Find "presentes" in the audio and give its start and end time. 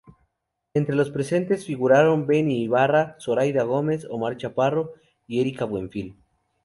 1.11-1.63